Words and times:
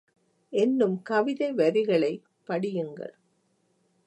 என்னும் 0.53 1.01
கவிதை 1.01 1.49
வரிகளைப் 1.53 2.25
படியுங்கள். 2.47 3.15